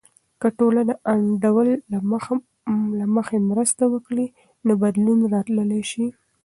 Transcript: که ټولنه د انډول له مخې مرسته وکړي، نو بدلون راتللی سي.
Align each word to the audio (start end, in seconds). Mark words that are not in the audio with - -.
که 0.41 0.47
ټولنه 0.57 0.83
د 0.89 0.91
انډول 1.13 1.67
له 2.99 3.03
مخې 3.15 3.37
مرسته 3.49 3.83
وکړي، 3.93 4.25
نو 4.65 4.71
بدلون 4.83 5.19
راتللی 5.33 5.81
سي. 5.91 6.05